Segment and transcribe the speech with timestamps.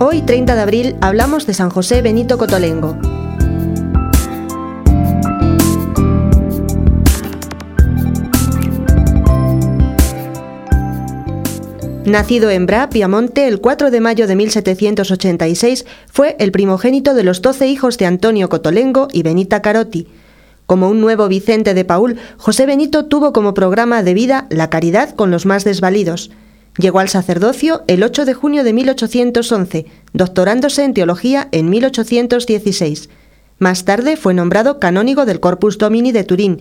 [0.00, 2.96] 30 de abril hablamos de San José Benito Cotolengo.
[12.06, 17.42] Nacido en Bra, Piamonte, el 4 de mayo de 1786, fue el primogénito de los
[17.42, 20.08] doce hijos de Antonio Cotolengo y Benita Carotti.
[20.64, 25.14] Como un nuevo Vicente de Paul, José Benito tuvo como programa de vida la caridad
[25.14, 26.30] con los más desvalidos.
[26.78, 33.08] Llegó al sacerdocio el 8 de junio de 1811, doctorándose en teología en 1816.
[33.58, 36.58] Más tarde fue nombrado canónigo del Corpus Domini de Turín.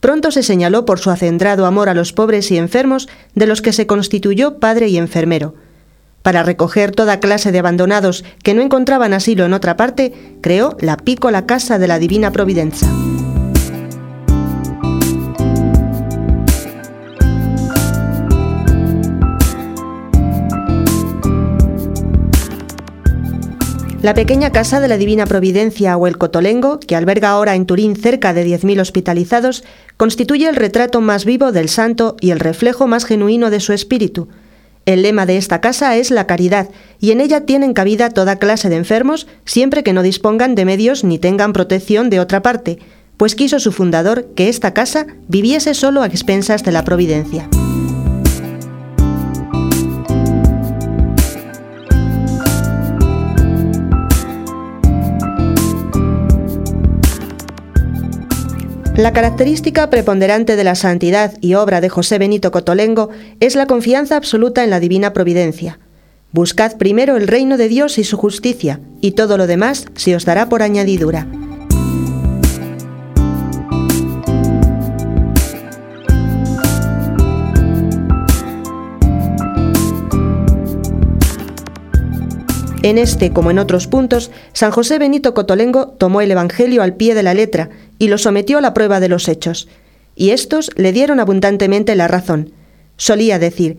[0.00, 3.72] Pronto se señaló por su acendrado amor a los pobres y enfermos, de los que
[3.72, 5.54] se constituyó padre y enfermero.
[6.22, 10.96] Para recoger toda clase de abandonados que no encontraban asilo en otra parte, creó la
[10.96, 12.88] Pícola Casa de la Divina Providencia.
[24.00, 27.96] La pequeña casa de la Divina Providencia o el Cotolengo, que alberga ahora en Turín
[27.96, 29.64] cerca de 10.000 hospitalizados,
[29.96, 34.28] constituye el retrato más vivo del santo y el reflejo más genuino de su espíritu.
[34.86, 38.68] El lema de esta casa es la caridad, y en ella tienen cabida toda clase
[38.68, 42.78] de enfermos, siempre que no dispongan de medios ni tengan protección de otra parte,
[43.16, 47.48] pues quiso su fundador que esta casa viviese solo a expensas de la Providencia.
[58.98, 64.16] La característica preponderante de la santidad y obra de José Benito Cotolengo es la confianza
[64.16, 65.78] absoluta en la divina providencia.
[66.32, 70.24] Buscad primero el reino de Dios y su justicia, y todo lo demás se os
[70.24, 71.28] dará por añadidura.
[82.82, 87.14] En este, como en otros puntos, San José Benito Cotolengo tomó el Evangelio al pie
[87.14, 89.68] de la letra y lo sometió a la prueba de los hechos.
[90.14, 92.52] Y estos le dieron abundantemente la razón.
[92.96, 93.78] Solía decir,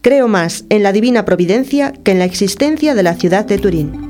[0.00, 4.06] creo más en la divina providencia que en la existencia de la ciudad de Turín.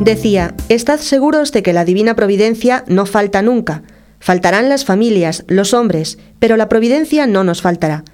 [0.00, 3.82] Decía, Estad seguros de que la divina providencia no falta nunca.
[4.20, 8.04] Faltarán las familias, los hombres, pero la providencia no nos faltará.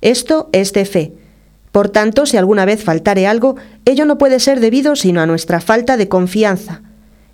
[0.00, 1.12] Esto es de fe.
[1.72, 5.60] Por tanto, si alguna vez faltare algo, ello no puede ser debido sino a nuestra
[5.60, 6.82] falta de confianza.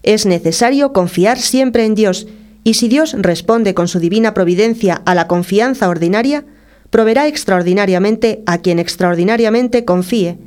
[0.03, 2.27] Es necesario confiar siempre en Dios,
[2.65, 6.45] y si Dios responde con su divina providencia a la confianza ordinaria,
[6.91, 10.39] proveerá extraordinariamente a quien extraordinariamente confíe.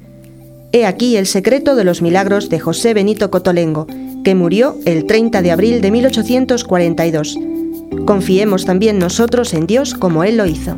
[0.71, 3.87] He aquí el secreto de los milagros de José Benito Cotolengo,
[4.23, 7.37] que murió el 30 de abril de 1842.
[8.05, 10.77] Confiemos también nosotros en Dios como Él lo hizo.